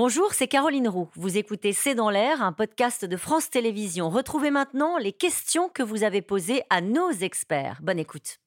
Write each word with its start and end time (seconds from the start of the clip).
Bonjour, 0.00 0.32
c'est 0.32 0.46
Caroline 0.46 0.86
Roux. 0.86 1.08
Vous 1.16 1.38
écoutez 1.38 1.72
C'est 1.72 1.96
dans 1.96 2.08
l'air, 2.08 2.40
un 2.40 2.52
podcast 2.52 3.04
de 3.04 3.16
France 3.16 3.50
Télévisions. 3.50 4.10
Retrouvez 4.10 4.52
maintenant 4.52 4.96
les 4.96 5.10
questions 5.10 5.68
que 5.68 5.82
vous 5.82 6.04
avez 6.04 6.22
posées 6.22 6.62
à 6.70 6.80
nos 6.80 7.10
experts. 7.10 7.80
Bonne 7.82 7.98
écoute. 7.98 8.38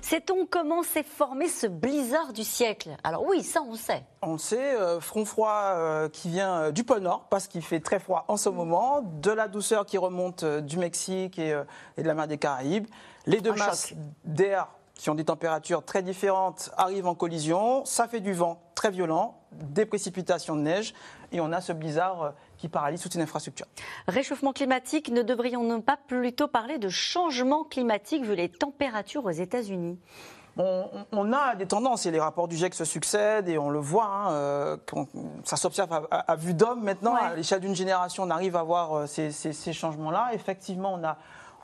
Sait-on 0.00 0.46
comment 0.46 0.84
s'est 0.84 1.02
formé 1.02 1.48
ce 1.48 1.66
blizzard 1.66 2.32
du 2.32 2.44
siècle? 2.44 2.90
Alors 3.02 3.24
oui, 3.26 3.42
ça 3.42 3.62
on 3.62 3.74
sait. 3.74 4.04
On 4.22 4.38
sait, 4.38 4.76
euh, 4.76 5.00
front 5.00 5.24
froid 5.24 5.72
euh, 5.74 6.08
qui 6.08 6.28
vient 6.28 6.56
euh, 6.56 6.70
du 6.70 6.84
pôle 6.84 7.00
Nord, 7.00 7.26
parce 7.28 7.48
qu'il 7.48 7.62
fait 7.62 7.80
très 7.80 7.98
froid 7.98 8.24
en 8.28 8.36
ce 8.36 8.48
moment, 8.48 9.02
de 9.02 9.32
la 9.32 9.48
douceur 9.48 9.84
qui 9.84 9.98
remonte 9.98 10.44
du 10.44 10.78
Mexique 10.78 11.40
et, 11.40 11.60
et, 11.96 12.02
de 12.02 12.06
la 12.06 12.14
mer 12.14 12.28
des 12.28 12.38
Caraïbes. 12.38 12.86
Les 13.26 13.40
deux 13.40 13.54
masses 13.54 13.92
d'air 14.24 14.68
qui 14.96 15.10
ont 15.10 15.14
des 15.14 15.24
températures 15.24 15.84
très 15.84 16.02
différentes 16.02 16.70
arrivent 16.76 17.06
en 17.06 17.14
collision. 17.14 17.84
Ça 17.84 18.08
fait 18.08 18.20
du 18.20 18.32
vent 18.32 18.60
très 18.74 18.90
violent, 18.90 19.38
des 19.52 19.86
précipitations 19.86 20.56
de 20.56 20.62
neige, 20.62 20.94
et 21.32 21.40
on 21.40 21.52
a 21.52 21.60
ce 21.60 21.72
blizzard 21.72 22.22
euh, 22.22 22.30
qui 22.58 22.68
paralyse 22.68 23.00
toute 23.00 23.14
une 23.14 23.20
infrastructure. 23.20 23.66
Réchauffement 24.08 24.52
climatique, 24.52 25.10
ne 25.10 25.22
devrions-nous 25.22 25.82
pas 25.82 25.98
plutôt 26.08 26.48
parler 26.48 26.78
de 26.78 26.88
changement 26.88 27.64
climatique 27.64 28.24
vu 28.24 28.34
les 28.34 28.48
températures 28.48 29.24
aux 29.24 29.30
États-Unis? 29.30 29.98
On, 30.58 31.32
a 31.34 31.54
des 31.54 31.66
tendances 31.66 32.06
et 32.06 32.10
les 32.10 32.18
rapports 32.18 32.48
du 32.48 32.56
GIEC 32.56 32.72
se 32.72 32.86
succèdent 32.86 33.46
et 33.46 33.58
on 33.58 33.68
le 33.68 33.78
voit, 33.78 34.06
hein, 34.06 34.30
euh, 34.32 34.76
ça 35.44 35.56
s'observe 35.56 36.08
à, 36.10 36.36
vue 36.36 36.54
d'homme 36.54 36.82
maintenant, 36.82 37.14
à 37.14 37.34
l'échelle 37.34 37.60
d'une 37.60 37.76
génération, 37.76 38.22
on 38.22 38.30
arrive 38.30 38.56
à 38.56 38.62
voir 38.62 38.94
euh, 38.94 39.06
ces, 39.06 39.30
ces 39.30 39.72
changements-là. 39.74 40.30
Effectivement, 40.32 40.94
on 40.94 41.04
a 41.04 41.18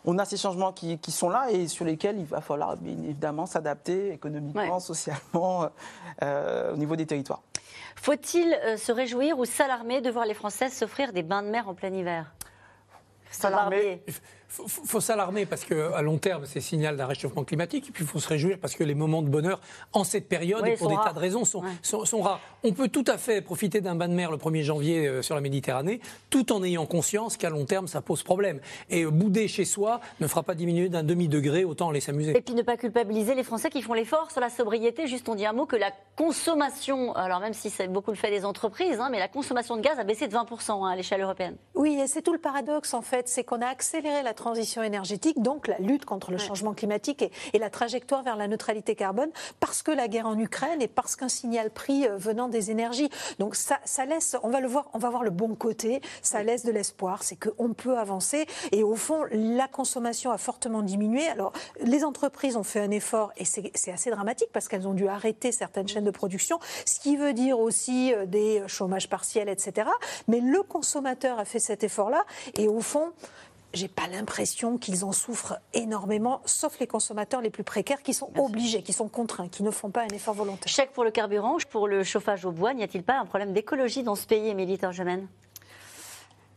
on 0.05 0.19
a 0.19 0.25
ces 0.25 0.37
changements 0.37 0.73
qui, 0.73 0.99
sont 1.09 1.29
là 1.29 1.51
et 1.51 1.69
sur 1.69 1.85
lesquels 1.85 2.19
il 2.19 2.25
va 2.25 2.41
falloir 2.41 2.77
évidemment 2.85 3.47
s'adapter 3.47 4.13
économiquement, 4.13 4.81
socialement, 4.81 5.69
euh, 6.23 6.73
au 6.73 6.77
niveau 6.77 6.97
des 6.97 7.07
territoires. 7.07 7.43
Faut-il 7.97 8.53
euh, 8.65 8.77
se 8.77 8.91
réjouir 8.91 9.39
ou 9.39 9.45
s'alarmer 9.45 10.01
de 10.01 10.11
voir 10.11 10.27
les 10.27 10.35
Françaises 10.35 10.73
s'offrir 10.73 11.13
des 11.13 11.23
bains 11.23 11.43
de 11.43 11.49
mer 11.49 11.69
en 11.69 11.75
plein 11.75 11.93
hiver? 11.93 12.33
S'alarmer 13.31 14.03
faut, 14.53 14.69
faut 14.69 15.01
s'alarmer 15.01 15.47
parce 15.47 15.65
qu'à 15.65 16.03
long 16.03 16.19
terme, 16.19 16.45
c'est 16.45 16.61
signal 16.61 16.97
d'un 16.97 17.07
réchauffement 17.07 17.45
climatique. 17.45 17.89
Et 17.89 17.93
puis, 17.93 18.05
il 18.05 18.07
faut 18.07 18.19
se 18.19 18.29
réjouir 18.29 18.59
parce 18.61 18.75
que 18.75 18.85
les 18.85 18.95
moments 18.95 19.23
de 19.23 19.29
bonheur 19.29 19.61
en 19.93 20.05
cette 20.05 20.29
période 20.29 20.67
et 20.67 20.75
pour 20.75 20.89
des 20.89 20.97
tas 20.97 21.13
de 21.13 21.19
raisons 21.19 21.45
sont, 21.45 21.63
sont, 21.83 22.21
rares. 22.21 22.41
On 22.63 22.73
peut 22.73 22.89
tout 22.89 23.05
à 23.07 23.17
fait 23.17 23.41
profiter 23.41 23.81
d'un 23.81 23.95
bain 23.95 24.09
de 24.09 24.15
mer 24.15 24.31
le 24.31 24.37
1er 24.37 24.63
janvier 24.63 25.07
euh, 25.07 25.23
sur 25.23 25.35
la 25.35 25.41
Méditerranée 25.41 26.01
tout 26.29 26.53
en 26.53 26.63
ayant 26.63 26.87
conscience 26.87 27.37
qu'à 27.37 27.49
long 27.49 27.65
terme, 27.65 27.89
ça 27.89 28.03
pose 28.03 28.23
problème. 28.23 28.61
Et 28.91 29.05
euh, 29.05 29.11
bouder 29.11 29.49
chez 29.49 29.65
soi 29.65 30.01
ne 30.21 30.27
fera 30.27 30.43
pas 30.43 30.55
diminuer 30.55 30.89
d'un 30.89 31.03
demi-degré, 31.03 31.65
autant 31.65 31.89
aller 31.89 32.01
s'amuser. 32.01 32.37
Et 32.37 32.41
puis, 32.41 32.55
ne 32.55 32.63
pas 32.63 32.77
culpabiliser 32.77 33.35
les 33.35 33.45
Français 33.45 33.71
qui 33.71 33.81
font 33.81 33.95
l'effort 33.95 34.31
sur 34.31 34.41
la 34.41 34.51
sobriété. 34.51 35.07
Juste, 35.07 35.29
on 35.29 35.35
dit 35.35 35.47
un 35.47 35.53
mot 35.53 35.65
que 35.65 35.77
la 35.77 35.93
consommation, 36.17 37.15
alors 37.15 37.41
même 37.41 37.55
si 37.55 37.71
c'est 37.71 37.89
beaucoup 37.89 38.11
le 38.11 38.17
fait 38.17 38.31
des 38.31 38.45
entreprises, 38.45 39.01
hein, 39.01 39.09
mais 39.11 39.19
la 39.19 39.29
consommation 39.29 39.77
de 39.77 39.81
gaz 39.81 39.99
a 39.99 40.05
baissé 40.05 40.29
de 40.29 40.35
20% 40.35 40.85
hein, 40.85 40.91
à 40.91 40.97
l'échelle 40.97 41.23
européenne. 41.23 41.57
Oui, 41.75 41.99
et 41.99 42.07
c'est 42.07 42.21
tout 42.21 42.35
le 42.35 42.39
paradoxe 42.39 42.93
en 42.93 43.03
fait, 43.03 43.29
c'est 43.29 43.45
qu'on 43.45 43.63
a 43.63 43.67
accéléré 43.67 44.23
la 44.23 44.35
transition 44.43 44.83
énergétique, 44.83 45.41
donc 45.41 45.69
la 45.69 45.79
lutte 45.79 46.05
contre 46.05 46.33
le 46.33 46.39
changement 46.39 46.75
climatique 46.75 47.23
et, 47.53 47.59
la 47.61 47.71
trajectoire 47.71 48.25
vers 48.25 48.35
la 48.35 48.49
neutralité 48.49 48.97
carbone, 48.97 49.31
parce 49.61 49.83
que 49.83 49.93
la 49.93 50.09
guerre 50.09 50.27
en 50.27 50.37
Ukraine 50.37 50.83
et 50.83 50.89
parce 50.89 51.15
qu'un 51.15 51.29
signal 51.29 51.71
pris 51.71 52.09
euh, 52.09 52.17
venant 52.17 52.49
des 52.49 52.73
énergies. 52.73 53.09
Donc 53.39 53.55
ça, 53.55 53.79
ça 53.85 54.05
laisse, 54.05 54.37
on 54.43 54.51
va 54.51 54.59
le 54.59 54.67
voir, 54.67 54.91
on 54.95 54.99
va 54.99 55.11
voir 55.11 55.23
le 55.23 55.31
bon 55.31 55.55
côté, 55.55 56.01
ça 56.23 56.43
laisse 56.43 56.65
de 56.65 56.73
l'espoir, 56.73 57.23
c'est 57.23 57.37
qu'on 57.37 57.73
peut 57.73 57.97
avancer. 57.97 58.47
Et 58.73 58.83
au 58.83 58.97
fond, 58.97 59.23
la 59.31 59.69
consommation 59.69 60.33
a 60.33 60.39
fortement 60.39 60.83
diminué. 60.83 61.29
Alors 61.29 61.53
les 61.81 62.05
entreprises 62.05 62.57
ont 62.57 62.65
fait 62.65 62.81
un 62.81 62.91
effort 62.91 63.31
et 63.37 63.45
c'est 63.45 63.93
assez 63.93 64.11
dramatique 64.11 64.49
parce 64.53 64.67
qu'elles 64.67 64.89
ont 64.89 64.95
dû 64.95 65.07
arrêter 65.07 65.53
certaines 65.53 65.87
chaînes 65.87 66.05
de 66.05 66.11
production, 66.11 66.59
ce 66.85 66.99
qui 66.99 67.17
veut 67.17 67.33
dire 67.33 67.61
aussi 67.61 68.13
euh, 68.13 68.27
des 68.27 68.65
chômages 68.67 69.09
partiels, 69.09 69.49
etc. 69.49 69.89
Mais 70.27 70.41
le 70.41 70.65
consommateur 70.65 71.39
a 71.39 71.45
fait 71.45 71.61
cet 71.61 71.85
effort-là 71.85 72.25
et 72.57 72.67
au 72.67 72.81
fond, 72.81 73.13
j'ai 73.75 73.89
pas 73.89 74.07
l'impression 74.07 74.79
qu'ils 74.79 75.05
en 75.05 75.13
souffrent 75.13 75.59
énormément, 75.75 76.41
sauf 76.45 76.79
les 76.79 76.87
consommateurs 76.87 77.41
les 77.41 77.51
plus 77.51 77.65
précaires 77.65 78.03
qui 78.03 78.15
sont 78.15 78.31
obligés, 78.39 78.83
qui 78.83 78.93
sont 78.93 79.09
contraints, 79.09 79.49
qui 79.49 79.63
ne 79.63 79.71
font 79.71 79.91
pas 79.91 80.03
un 80.03 80.15
effort 80.15 80.35
volontaire. 80.35 80.69
Chèque 80.73 80.93
pour 80.93 81.05
le 81.05 81.11
carburant, 81.11 81.57
pour 81.71 81.89
le 81.89 82.05
chauffage 82.05 82.45
au 82.45 82.53
bois, 82.53 82.75
n'y 82.75 82.83
a-t-il 82.83 83.03
pas 83.03 83.19
un 83.19 83.27
problème 83.27 83.53
d'écologie 83.53 84.03
dans 84.03 84.15
ce 84.15 84.27
pays, 84.27 84.49
Émilie 84.49 84.79
Torgemène 84.79 85.27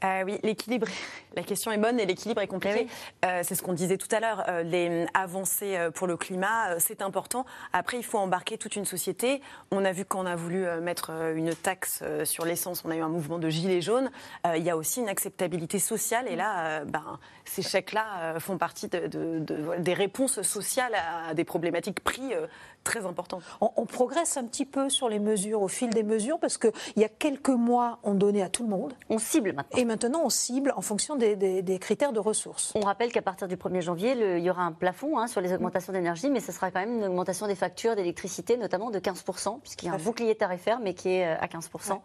euh, 0.04 0.24
oui, 0.26 0.40
l'équilibre, 0.44 0.88
la 1.36 1.44
question 1.44 1.72
est 1.72 1.78
bonne 1.78 2.00
et 2.00 2.06
l'équilibre 2.06 2.42
est 2.42 2.48
compliqué. 2.48 2.88
Eh 3.24 3.26
euh, 3.26 3.42
c'est 3.44 3.56
ce 3.56 3.64
qu'on 3.64 3.74
disait 3.74 3.98
tout 3.98 4.14
à 4.14 4.20
l'heure. 4.20 4.44
Euh, 4.48 4.64
les 4.64 5.06
avancées 5.14 5.78
pour 5.96 6.08
le 6.08 6.18
climat, 6.18 6.80
c'est 6.80 7.02
important. 7.02 7.46
Après, 7.74 7.98
il 7.98 8.04
faut 8.04 8.18
embarquer 8.18 8.58
toute 8.58 8.76
une 8.76 8.86
société. 8.86 9.42
On 9.72 9.86
a 9.86 9.92
vu 9.92 10.06
qu'on 10.06 10.26
a 10.26 10.36
voulu 10.36 10.66
mettre 10.82 11.12
une 11.36 11.54
taxe 11.56 12.04
sur 12.24 12.46
l'essence, 12.46 12.84
on 12.86 12.92
a 12.92 12.96
eu 12.96 13.02
un 13.02 13.10
mouvement 13.10 13.40
de 13.40 13.50
gilets 13.50 13.82
jaunes. 13.82 14.10
il 14.56 14.64
y 14.64 14.70
a 14.70 14.78
aussi 14.78 15.00
une 15.00 15.10
acceptabilité 15.10 15.80
sociale 15.80 16.28
et 16.28 16.36
là, 16.36 16.84
ben, 16.86 17.20
ces 17.46 17.62
chèques-là 17.62 18.40
font 18.40 18.58
partie 18.58 18.88
de, 18.88 19.44
des 19.80 19.94
réponses 19.94 20.42
sociales 20.42 20.94
à 21.30 21.34
des 21.34 21.44
problématiques 21.44 22.02
prix 22.02 22.34
très 22.84 23.06
importantes. 23.06 23.44
On, 23.62 23.86
progresse 23.86 24.38
un 24.38 24.44
petit 24.46 24.66
peu 24.66 24.90
sur 24.90 25.10
les 25.10 25.20
mesures 25.20 25.62
au 25.62 25.68
fil 25.68 25.90
des 25.90 26.04
mesures 26.04 26.40
parce 26.40 26.58
qu'il 26.58 26.72
y 26.98 27.04
a 27.04 27.10
quelques 27.10 27.50
mois, 27.50 28.00
on 28.04 28.14
donnait 28.14 28.42
à 28.42 28.50
tout 28.50 28.64
le 28.64 28.70
monde. 28.70 28.94
On 29.10 29.18
cible 29.18 29.54
maintenant 29.54 29.86
maintenant, 29.86 29.95
on 30.04 30.30
cible 30.30 30.74
en 30.76 30.82
fonction 30.82 31.16
des, 31.16 31.80
critères 31.80 32.14
de 32.14 32.20
ressources. 32.20 32.74
On 32.76 32.82
rappelle 32.82 33.12
qu'à 33.12 33.22
partir 33.22 33.48
du 33.48 33.56
1er 33.56 33.82
janvier, 33.82 34.38
il 34.38 34.44
y 34.44 34.50
aura 34.50 34.64
un 34.64 34.72
plafond 34.72 35.18
hein, 35.18 35.28
sur 35.28 35.42
les 35.42 35.54
augmentations 35.54 35.94
d'énergie, 35.94 36.30
mais 36.30 36.40
ce 36.40 36.52
sera 36.52 36.72
quand 36.72 36.80
même 36.80 36.98
une 36.98 37.06
augmentation 37.06 37.48
des 37.48 37.56
factures 37.56 37.96
d'électricité, 37.96 38.58
notamment 38.58 38.92
de 38.92 39.00
15%, 39.00 39.62
puisqu'il 39.62 39.88
y 39.88 39.90
a 39.90 39.94
un 39.94 39.98
bouclier 39.98 40.36
tarifaire, 40.36 40.80
mais 40.80 40.94
qui 40.94 41.10
est 41.10 41.28
euh, 41.28 41.40
à 41.40 41.48
15%. 41.48 42.00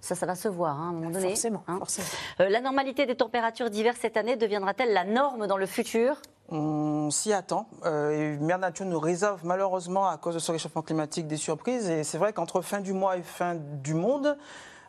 Ça, 0.00 0.14
ça 0.16 0.26
va 0.26 0.34
se 0.34 0.48
voir 0.48 0.80
hein, 0.80 0.86
à 0.86 0.88
un 0.88 0.92
moment 0.92 1.10
donné. 1.10 1.28
Forcément. 1.28 1.62
Hein. 1.68 1.78
forcément. 1.78 2.08
Euh, 2.40 2.48
la 2.48 2.60
normalité 2.60 3.06
des 3.06 3.14
températures 3.14 3.70
d'hiver 3.70 3.94
cette 4.00 4.16
année 4.16 4.36
deviendra-t-elle 4.36 4.92
la 4.92 5.04
norme 5.04 5.46
dans 5.46 5.56
le 5.56 5.66
futur? 5.66 6.20
On 6.48 7.10
s'y 7.10 7.32
attend. 7.32 7.68
Euh, 7.86 8.36
Mère 8.40 8.58
Nature 8.58 8.84
nous 8.84 8.98
réserve 8.98 9.40
malheureusement, 9.44 10.08
à 10.08 10.18
cause 10.18 10.34
de 10.34 10.40
ce 10.40 10.50
réchauffement 10.52 10.82
climatique, 10.82 11.26
des 11.26 11.36
surprises. 11.36 11.88
Et 11.88 12.04
c'est 12.04 12.18
vrai 12.18 12.32
qu'entre 12.32 12.60
fin 12.62 12.80
du 12.80 12.92
mois 12.92 13.16
et 13.16 13.22
fin 13.22 13.54
du 13.54 13.94
monde, 13.94 14.36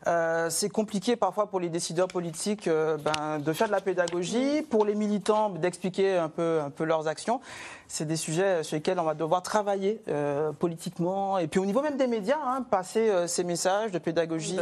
euh, 0.08 0.50
c'est 0.50 0.70
compliqué 0.70 1.16
parfois 1.16 1.48
pour 1.48 1.60
les 1.60 1.70
décideurs 1.70 2.08
politiques 2.08 2.68
euh, 2.68 2.98
ben, 2.98 3.40
de 3.40 3.54
faire 3.54 3.68
de 3.68 3.72
la 3.72 3.82
pédagogie, 3.82 4.62
pour 4.62 4.86
les 4.86 4.96
militants 4.96 5.50
d'expliquer 5.50 6.18
un 6.18 6.30
peu, 6.30 6.60
un 6.62 6.70
peu 6.70 6.84
leurs 6.84 7.08
actions. 7.08 7.40
C'est 7.88 8.06
des 8.06 8.16
sujets 8.16 8.64
sur 8.64 8.76
lesquels 8.76 9.00
on 9.00 9.04
va 9.04 9.14
devoir 9.14 9.44
travailler 9.44 10.02
euh, 10.10 10.52
politiquement 10.52 11.38
et 11.38 11.48
puis 11.48 11.60
au 11.60 11.66
niveau 11.66 11.82
même 11.82 11.98
des 11.98 12.08
médias, 12.08 12.40
hein, 12.44 12.66
passer 12.70 13.28
ces 13.28 13.44
messages 13.44 13.92
de 13.92 14.00
pédagogie. 14.00 14.60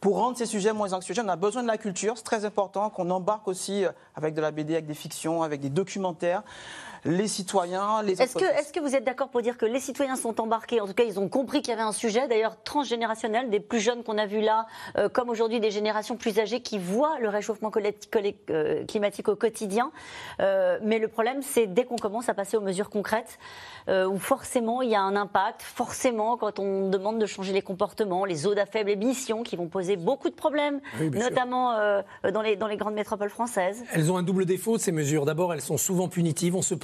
Pour 0.00 0.16
rendre 0.16 0.36
ces 0.36 0.46
sujets 0.46 0.72
moins 0.72 0.92
anxiogènes, 0.92 1.26
on 1.26 1.32
a 1.32 1.36
besoin 1.36 1.62
de 1.62 1.68
la 1.68 1.78
culture. 1.78 2.16
C'est 2.16 2.24
très 2.24 2.44
important 2.44 2.88
qu'on 2.90 3.10
embarque 3.10 3.48
aussi 3.48 3.84
avec 4.14 4.34
de 4.34 4.40
la 4.40 4.50
BD, 4.50 4.74
avec 4.74 4.86
des 4.86 4.94
fictions, 4.94 5.42
avec 5.42 5.60
des 5.60 5.70
documentaires 5.70 6.42
les 7.04 7.28
citoyens, 7.28 8.02
les 8.02 8.20
est-ce 8.20 8.72
que, 8.72 8.80
vous 8.80 8.94
êtes 8.94 9.04
d'accord 9.04 9.28
pour 9.28 9.42
dire 9.42 9.56
que 9.56 9.66
les 9.66 9.80
citoyens 9.80 10.16
sont 10.16 10.40
embarqués? 10.40 10.80
En 10.80 10.86
tout 10.86 10.94
cas, 10.94 11.04
ils 11.04 11.18
ont 11.18 11.28
compris 11.28 11.62
qu'il 11.62 11.70
y 11.70 11.72
avait 11.72 11.82
un 11.82 11.92
sujet, 11.92 12.28
d'ailleurs 12.28 12.62
transgénérationnel, 12.62 13.50
des 13.50 13.60
plus 13.60 13.80
jeunes 13.80 14.02
qu'on 14.02 14.18
a 14.18 14.26
vus 14.26 14.40
là, 14.40 14.66
euh, 14.96 15.08
comme 15.08 15.30
aujourd'hui 15.30 15.60
des 15.60 15.70
générations 15.70 16.16
plus 16.16 16.38
âgées 16.38 16.60
qui 16.60 16.78
voient 16.78 17.18
le 17.20 17.28
réchauffement 17.28 17.70
euh, 18.50 18.84
climatique 18.84 19.28
au 19.28 19.36
quotidien. 19.36 19.90
Euh, 20.40 20.78
mais 20.82 20.98
le 20.98 21.08
problème, 21.08 21.42
c'est 21.42 21.66
dès 21.66 21.84
qu'on 21.84 21.96
commence 21.96 22.28
à 22.28 22.34
passer 22.34 22.56
aux 22.56 22.60
mesures 22.60 22.90
concrètes, 22.90 23.38
où 23.88 24.18
forcément 24.18 24.82
il 24.82 24.90
y 24.90 24.94
a 24.94 25.00
un 25.00 25.16
impact, 25.16 25.62
forcément 25.62 26.36
quand 26.36 26.60
on 26.60 26.88
demande 26.90 27.18
de 27.18 27.26
changer 27.26 27.52
les 27.52 27.62
comportements, 27.62 28.24
les 28.24 28.46
eaux 28.46 28.56
à 28.56 28.64
faible 28.64 28.90
émission 28.90 29.42
qui 29.42 29.56
vont 29.56 29.66
poser 29.66 29.89
beaucoup 29.96 30.28
de 30.28 30.34
problèmes, 30.34 30.80
notamment 31.00 31.76
dans, 32.22 32.42
les, 32.42 32.56
dans 32.56 32.66
les 32.66 32.76
grandes 32.76 32.94
métropoles 32.94 33.30
françaises. 33.30 33.82
Elles 33.92 34.10
ont 34.10 34.16
un 34.16 34.22
double 34.22 34.44
défaut, 34.44 34.78
ces 34.78 34.92
mesures. 34.92 35.24
D'abord, 35.24 35.54
elles 35.54 35.60
sont 35.60 35.78
souvent 35.78 36.08
punitives. 36.08 36.56
On 36.56 36.62
se 36.62 36.74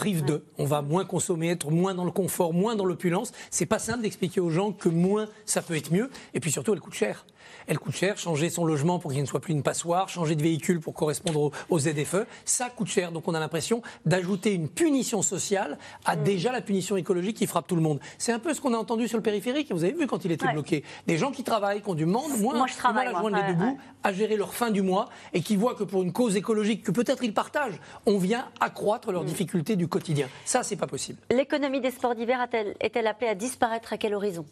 on 0.59 0.65
va 0.65 0.83
moins 0.83 1.05
consommer, 1.05 1.51
être 1.51 1.71
moins 1.71 1.95
dans 1.95 2.05
le 2.05 2.11
confort, 2.11 2.53
moins 2.53 2.77
dans 2.77 2.85
l'opulence. 2.85 3.33
C'est 3.51 3.67
pas 3.67 3.79
simple 3.79 4.03
d'expliquer 4.03 4.41
aux 4.41 4.51
gens 4.51 4.73
que 4.73 4.89
moins 4.89 5.27
ça 5.45 5.63
peut 5.63 5.77
être 5.77 5.93
mieux. 5.93 6.11
Et 6.35 6.41
puis 6.41 6.53
surtout, 6.53 6.73
elle 6.73 6.81
coûte 6.81 6.95
cher 6.95 7.25
elle 7.67 7.79
coûte 7.79 7.95
cher. 7.95 8.17
Changer 8.19 8.51
son 8.51 8.65
logement 8.65 8.99
pour 8.99 9.13
qu'il 9.13 9.21
ne 9.21 9.27
soit 9.27 9.41
plus 9.41 9.53
une 9.53 9.63
passoire, 9.63 10.09
changer 10.09 10.35
de 10.35 10.43
véhicule 10.43 10.81
pour 10.81 10.95
correspondre 10.95 11.51
aux, 11.69 11.79
ZFE, 11.79 12.27
ça 12.45 12.71
coûte 12.71 12.89
cher. 12.89 13.13
Donc 13.13 13.29
on 13.29 13.35
a 13.35 13.41
l'impression 13.41 13.83
d'ajouter 14.05 14.55
une 14.55 14.69
punition 14.69 15.23
sociale 15.23 15.79
à 16.05 16.17
mm. 16.17 16.23
déjà 16.23 16.53
la 16.53 16.61
punition 16.61 16.97
écologique 16.97 17.37
qui 17.37 17.47
frappe 17.47 17.67
tout 17.67 17.77
le 17.77 17.83
monde. 17.83 18.01
C'est 18.19 18.33
un 18.33 18.39
peu 18.39 18.55
ce 18.55 18.61
qu'on 18.61 18.75
a 18.75 18.79
entendu 18.79 19.09
sur 19.09 19.19
le 19.19 19.23
périphérique. 19.23 19.73
Vous 19.73 19.85
avez 19.85 19.93
vu 19.93 20.07
quand 20.07 20.25
il 20.25 20.33
était 20.33 20.51
bloqué. 20.53 20.85
Des 21.07 21.19
gens 21.19 21.31
qui 21.31 21.45
travaillent, 21.45 21.83
qui 21.83 21.89
ont 21.89 21.95
du 21.95 22.07
monde, 22.07 22.39
moins 22.39 22.57
moi, 22.57 22.67
je 22.67 22.77
travaille, 22.77 22.96
à 23.03 23.11
joindre 23.11 23.37
les 23.37 23.53
deux 23.53 23.59
bouts, 23.59 23.79
à 24.03 24.13
gérer 24.13 24.37
leur 24.37 24.55
fin 24.55 24.71
du 24.71 24.83
mois 24.83 25.09
et 25.33 25.41
qui 25.41 25.57
voient 25.57 25.75
que 25.75 25.85
pour 25.85 26.03
une 26.03 26.13
cause 26.13 26.37
écologique 26.37 26.83
que 26.83 26.93
peut-être 26.93 27.25
ils 27.25 27.35
partagent, 27.35 27.81
on 28.07 28.19
vient 28.19 28.49
accroître 28.61 29.13
leurs 29.13 29.23
mm. 29.23 29.27
difficultés 29.27 29.77
du 29.77 29.89
quotidien. 29.89 30.29
Ça, 30.45 30.63
c'est 30.63 30.77
pas 30.77 30.87
possible. 30.87 31.19
L'économie 31.31 31.81
des 31.81 31.91
sports 31.91 32.15
d'hiver 32.15 32.45
est-elle 32.81 33.07
appelée 33.07 33.29
à 33.29 33.35
disparaître 33.35 33.93
à 33.93 33.99
quel 33.99 34.15
horizon? 34.15 34.45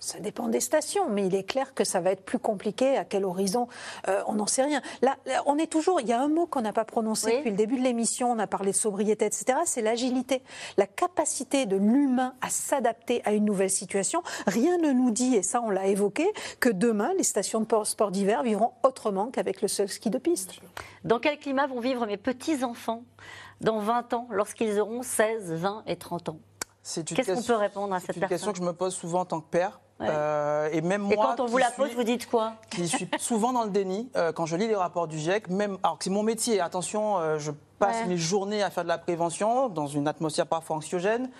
Ça 0.00 0.18
dépend 0.18 0.48
des 0.48 0.60
stations, 0.60 1.08
mais 1.08 1.26
il 1.26 1.34
est 1.34 1.44
clair 1.44 1.74
que 1.74 1.84
ça 1.84 2.00
va 2.00 2.10
être 2.10 2.24
plus 2.24 2.38
compliqué. 2.38 2.96
À 2.96 3.04
quel 3.04 3.24
horizon 3.24 3.68
euh, 4.08 4.20
On 4.26 4.34
n'en 4.34 4.46
sait 4.46 4.64
rien. 4.64 4.82
Là, 5.00 5.16
on 5.46 5.58
est 5.58 5.70
toujours. 5.70 6.00
Il 6.00 6.08
y 6.08 6.12
a 6.12 6.20
un 6.20 6.28
mot 6.28 6.46
qu'on 6.46 6.60
n'a 6.60 6.72
pas 6.72 6.84
prononcé 6.84 7.36
depuis 7.36 7.50
le 7.50 7.56
début 7.56 7.78
de 7.78 7.82
l'émission. 7.82 8.30
On 8.32 8.38
a 8.38 8.46
parlé 8.46 8.72
de 8.72 8.76
sobriété, 8.76 9.24
etc. 9.24 9.58
C'est 9.64 9.82
l'agilité, 9.82 10.42
la 10.76 10.86
capacité 10.86 11.66
de 11.66 11.76
l'humain 11.76 12.34
à 12.40 12.48
s'adapter 12.48 13.22
à 13.24 13.32
une 13.32 13.44
nouvelle 13.44 13.70
situation. 13.70 14.22
Rien 14.46 14.76
ne 14.78 14.92
nous 14.92 15.10
dit, 15.10 15.36
et 15.36 15.42
ça 15.42 15.62
on 15.62 15.70
l'a 15.70 15.86
évoqué, 15.86 16.26
que 16.60 16.68
demain 16.68 17.12
les 17.16 17.24
stations 17.24 17.60
de 17.60 17.66
sport 17.84 18.10
d'hiver 18.10 18.42
vivront 18.42 18.72
autrement 18.82 19.30
qu'avec 19.30 19.62
le 19.62 19.68
seul 19.68 19.88
ski 19.88 20.10
de 20.10 20.18
piste. 20.18 20.54
Dans 21.04 21.18
quel 21.18 21.38
climat 21.38 21.66
vont 21.66 21.80
vivre 21.80 22.06
mes 22.06 22.16
petits 22.16 22.64
enfants 22.64 23.02
dans 23.60 23.78
20 23.78 24.12
ans, 24.14 24.26
lorsqu'ils 24.30 24.80
auront 24.80 25.02
16, 25.02 25.52
20 25.52 25.84
et 25.86 25.96
30 25.96 26.30
ans? 26.30 26.38
Qu'est-ce 26.82 27.32
qu'on 27.32 27.42
peut 27.42 27.54
répondre 27.54 27.94
à 27.94 28.00
cette 28.00 28.18
personne 28.18 28.20
C'est 28.20 28.20
une 28.20 28.28
question 28.28 28.52
que 28.52 28.58
je 28.58 28.62
me 28.62 28.72
pose 28.72 28.94
souvent 28.94 29.20
en 29.20 29.24
tant 29.24 29.40
que 29.40 29.48
père. 29.48 29.80
Euh, 30.00 30.68
et 30.72 30.80
même 30.80 31.02
moi. 31.02 31.12
Et 31.12 31.16
quand 31.16 31.40
on 31.40 31.46
vous 31.46 31.58
la 31.58 31.70
pose, 31.70 31.94
vous 31.94 32.02
dites 32.02 32.28
quoi? 32.28 32.54
Qui 32.70 32.88
suis 32.88 33.08
souvent 33.18 33.52
dans 33.52 33.62
le 33.64 33.70
déni 33.70 34.10
euh, 34.16 34.32
quand 34.32 34.46
je 34.46 34.56
lis 34.56 34.66
les 34.66 34.74
rapports 34.74 35.06
du 35.06 35.18
GIEC. 35.18 35.48
Même, 35.48 35.78
alors 35.82 35.98
que 35.98 36.04
c'est 36.04 36.10
mon 36.10 36.24
métier. 36.24 36.60
Attention, 36.60 37.18
euh, 37.18 37.38
je 37.38 37.52
passe 37.78 38.06
mes 38.06 38.16
journées 38.16 38.62
à 38.62 38.70
faire 38.70 38.84
de 38.84 38.88
la 38.88 38.98
prévention 38.98 39.68
dans 39.68 39.86
une 39.86 40.08
atmosphère 40.08 40.46
parfois 40.46 40.76
anxiogène. 40.76 41.30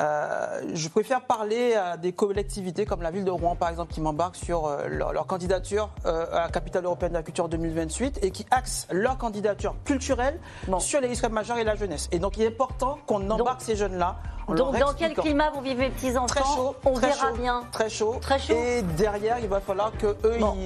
Euh, 0.00 0.62
je 0.72 0.88
préfère 0.88 1.22
parler 1.22 1.74
à 1.74 1.96
des 1.96 2.12
collectivités 2.12 2.86
comme 2.86 3.02
la 3.02 3.10
ville 3.10 3.24
de 3.24 3.30
Rouen, 3.30 3.54
par 3.54 3.68
exemple, 3.68 3.92
qui 3.92 4.00
m'embarquent 4.00 4.36
sur 4.36 4.66
euh, 4.66 4.86
leur, 4.88 5.26
candidature 5.26 5.90
euh, 6.06 6.26
à 6.32 6.44
la 6.44 6.48
capitale 6.48 6.84
européenne 6.84 7.12
de 7.12 7.18
la 7.18 7.22
culture 7.22 7.48
2028 7.48 8.20
et 8.22 8.30
qui 8.30 8.46
axent 8.50 8.86
leur 8.90 9.18
candidature 9.18 9.74
culturelle 9.84 10.40
sur 10.78 11.00
les 11.00 11.08
risques 11.08 11.28
majeurs 11.28 11.58
et 11.58 11.64
la 11.64 11.74
jeunesse. 11.74 12.08
Et 12.12 12.18
donc, 12.18 12.36
il 12.38 12.44
est 12.44 12.48
important 12.48 12.98
qu'on 13.06 13.28
embarque 13.30 13.60
ces 13.60 13.76
jeunes-là. 13.76 14.16
Donc, 14.48 14.78
dans 14.78 14.94
quel 14.94 15.14
climat 15.14 15.50
vont 15.50 15.60
vivre 15.60 15.78
mes 15.78 15.90
petits-enfants 15.90 16.26
Très 16.26 16.42
chaud. 16.42 16.74
On 16.84 16.92
très 16.94 17.08
verra 17.08 17.28
chaud, 17.28 17.36
bien. 17.36 17.62
Très 17.70 17.88
chaud. 17.88 18.16
Très 18.20 18.38
chaud. 18.38 18.54
Et 18.54 18.82
derrière, 18.96 19.38
il 19.38 19.48
va 19.48 19.60
falloir 19.60 19.92
qu'eux, 19.96 20.16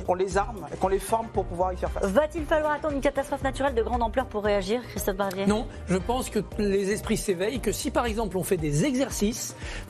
on 0.09 0.15
les 0.15 0.39
arme 0.39 0.67
et 0.73 0.77
qu'on 0.77 0.89
les 0.89 0.99
forme 0.99 1.27
pour 1.29 1.45
pouvoir 1.45 1.73
y 1.73 1.77
faire 1.77 1.91
face. 1.91 2.05
Va-t-il 2.05 2.47
falloir 2.47 2.73
attendre 2.73 2.95
une 2.95 3.03
catastrophe 3.03 3.43
naturelle 3.43 3.75
de 3.75 3.83
grande 3.83 4.03
ampleur 4.03 4.27
pour 4.27 4.45
réagir, 4.45 4.81
Christophe 4.89 5.17
Barbier? 5.17 5.47
Non, 5.47 5.67
je 5.87 5.99
pense 5.99 6.31
que 6.31 6.39
les 6.59 6.93
esprits 6.93 7.17
s'éveillent, 7.17 7.61
que 7.61 7.73
si 7.73 7.91
par 7.91 8.07
exemple 8.07 8.39
on 8.39 8.43
fait 8.43 8.57
des 8.57 8.85
exercices 8.85 9.24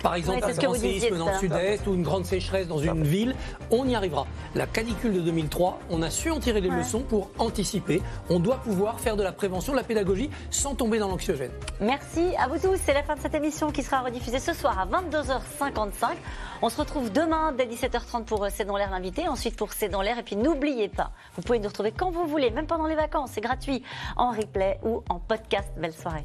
par 0.02 0.14
exemple 0.14 0.44
un 0.44 0.52
grand 0.52 0.74
séisme 0.74 1.16
dans 1.16 1.30
le 1.30 1.38
sud-est 1.38 1.86
ou 1.86 1.94
une 1.94 2.02
grande 2.02 2.24
sécheresse 2.24 2.68
dans 2.68 2.78
une 2.78 3.02
ville, 3.02 3.34
on 3.70 3.86
y 3.88 3.94
arrivera. 3.94 4.26
La 4.54 4.66
canicule 4.66 5.14
de 5.14 5.20
2003, 5.20 5.80
on 5.90 6.02
a 6.02 6.10
su 6.10 6.30
en 6.30 6.40
tirer 6.40 6.60
les 6.60 6.70
leçons 6.70 7.00
pour 7.00 7.30
anticiper. 7.38 8.02
On 8.30 8.38
doit 8.38 8.56
pouvoir 8.56 9.00
faire 9.00 9.16
de 9.16 9.22
la 9.22 9.32
prévention, 9.32 9.72
de 9.72 9.78
la 9.78 9.84
pédagogie 9.84 10.30
sans 10.50 10.74
tomber 10.74 10.98
dans 10.98 11.08
l'anxiogène. 11.08 11.50
Merci 11.80 12.34
à 12.38 12.48
vous 12.48 12.58
tous. 12.58 12.78
C'est 12.84 12.94
la 12.94 13.02
fin 13.02 13.16
de 13.16 13.20
cette 13.20 13.34
émission 13.34 13.70
qui 13.70 13.82
sera 13.82 14.00
rediffusée 14.00 14.38
ce 14.38 14.52
soir 14.52 14.78
à 14.78 14.86
22h55. 14.86 16.14
On 16.62 16.68
se 16.68 16.78
retrouve 16.78 17.12
demain 17.12 17.52
dès 17.52 17.66
17h30 17.66 18.24
pour 18.24 18.44
euh, 18.44 18.48
C'est 18.50 18.64
dans 18.64 18.76
l'air 18.76 18.90
l'invité, 18.90 19.28
ensuite 19.28 19.56
pour 19.56 19.72
C'est 19.72 19.88
dans 19.88 20.02
l'air. 20.02 20.18
Et 20.18 20.22
puis 20.22 20.36
n'oubliez 20.36 20.88
pas, 20.88 21.10
vous 21.36 21.42
pouvez 21.42 21.58
nous 21.58 21.68
retrouver 21.68 21.92
quand 21.92 22.10
vous 22.10 22.26
voulez, 22.26 22.50
même 22.50 22.66
pendant 22.66 22.86
les 22.86 22.94
vacances. 22.96 23.30
C'est 23.34 23.40
gratuit 23.40 23.82
en 24.16 24.30
replay 24.30 24.78
ou 24.82 25.02
en 25.08 25.18
podcast. 25.18 25.68
Belle 25.76 25.92
soirée. 25.92 26.24